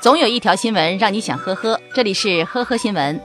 [0.00, 3.20] 总有一条新闻让你想呵呵，这里是呵呵新闻。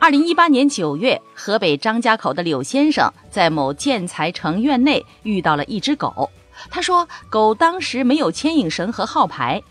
[0.00, 6.28] 二零一八年九月，河北张家口的柳先生在某建材城院内遇到了一只狗。
[6.70, 9.62] 他说，狗当时没有牵引绳和号牌，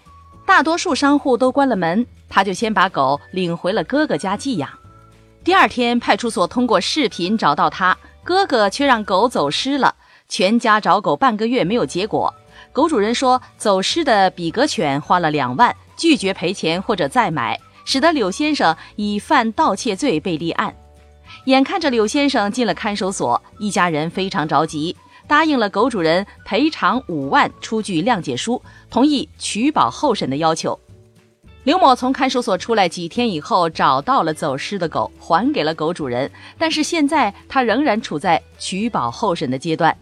[0.45, 4.69] 大多数商户都关了门，他就先把狗领回了哥哥家寄养。
[5.43, 9.93] 第二天，派出所通过视频找到他，哥哥却让狗走失了，
[10.29, 12.33] 全家找狗半个月没有结果。
[12.71, 15.75] 狗主人说，走失的比格犬花了两万。
[15.99, 20.73] 拒绝赔钱或者再买，使得柳先生以犯盗窃罪被立案。
[21.45, 24.95] 眼看着柳先生进了看守所，一家人非常着急，
[25.27, 30.79] 答应了狗主人赔偿五万，出具谅解书，同意取保候审的要求。
[31.65, 39.95] 刘某从看守所出来几天以后，找到了走失的狗，还给了狗主人，但是现在他仍然处在取保候审的阶段。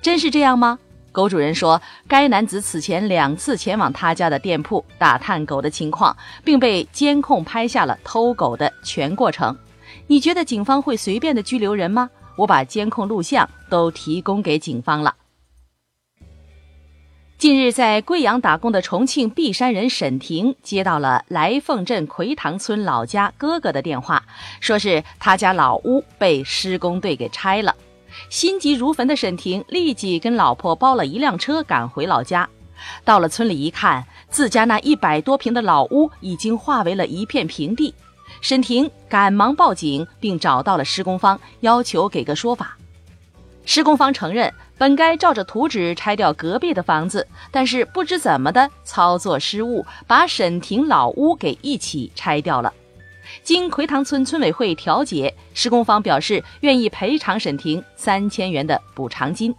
[0.00, 0.78] 真是这样吗？
[1.16, 9.56] 狗主人说，该男子此前两次前往他家的店铺打探狗的情况，并被监控拍下了偷狗的全过程。
[10.08, 12.10] 你觉得警方会随便的拘留人吗？
[12.36, 15.14] 我把监控录像都提供给警方了。
[17.38, 24.22] 近日，在贵阳打工的重庆璧山人沈婷接到了来凤镇奎塘村老家哥哥的电话，
[24.60, 27.74] 说是他家老屋被施工队给拆了。
[28.28, 32.48] 心急如焚的沈婷立即跟老婆包了一辆车赶回老家。
[33.04, 37.94] 到了村里一看，自家那一百多平的老屋已经化为了一片平地。
[38.40, 42.76] 沈婷赶忙报警，并找到了施工方，要求给个说法。
[43.64, 52.72] 施工方承认，本该照着图纸拆掉隔壁的房子，但是不知怎么的操作失误，把沈婷老屋给一起拆掉了。
[53.42, 59.54] 经奎塘村村委会调解，施工方表示愿意赔偿沈婷三千元的补偿金。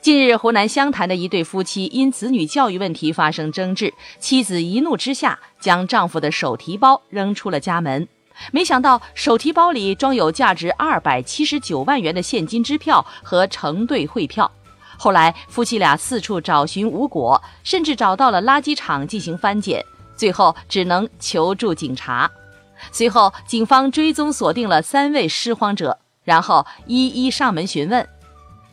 [0.00, 8.06] 近日，湖南湘潭的一对夫妻因子女教育问题发生争执，妻子一怒之下将丈夫的手提包扔出了家门，
[8.52, 14.50] 没想到手提包里装有价值二百七十九万元的现金支票和承兑汇票。
[14.96, 19.84] 后来，夫妻俩四处找寻无果，甚至找到了垃圾场进行翻检。
[20.18, 22.30] 最后只能求助警察。
[22.92, 28.06] 随后，警方追踪锁定了三位拾荒者，然后一一上门询问。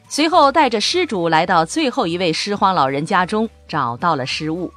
[0.08, 4.72] 随后，带着失主来到最后一位拾荒老人家中，找到了失物。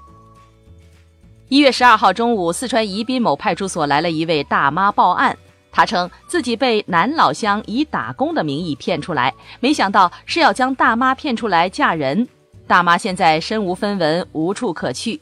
[1.48, 5.36] 一月十二号中午，四川宜宾某派出所来了一位大妈报案，
[5.70, 12.26] 她称自己被男老乡以打工的名义骗出来，没想到是要将大妈骗出来嫁人。
[12.66, 15.20] 大妈现在身无分文，无处可去。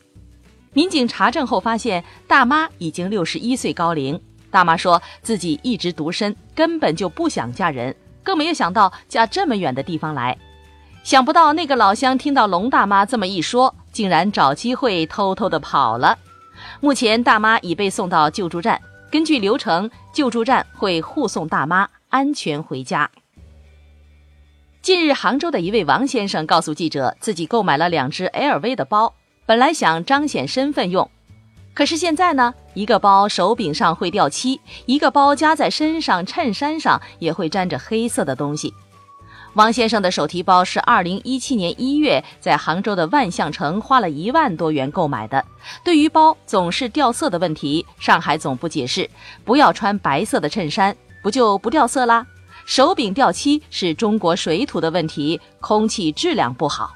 [0.77, 4.21] 民警查证后发现，大妈已经六十一岁高龄。
[4.51, 10.37] 大妈说自己一直独身，根本就不想嫁人，更没有想到嫁这么远的地方来。
[11.03, 16.19] 想不到那个老乡听到龙大妈这么一说，竟然找机会偷偷的跑了。
[16.81, 18.79] 目前，大妈已被送到救助站。
[19.11, 23.11] 根据流程，救助站会护送大妈安全回家。
[24.83, 29.15] 近日，杭州的一位王先生告诉记者，自己购买了两只 LV 的包。
[29.47, 31.09] 本来想彰显身份用，
[31.73, 38.75] 可是现在呢，一个包手柄上会掉漆，一个包夹在身上衬衫上也会沾着黑色的东西。
[39.55, 45.45] 王先生的手提包是二零一七年一月在杭州的万象城花了一万多元购买的。
[45.85, 49.09] 对于包总是掉色的问题，上海总部解释：
[49.45, 52.27] 不要穿白色的衬衫，不就不掉色啦？
[52.67, 56.96] 手柄掉漆是中国水土的问题，空气质量不好。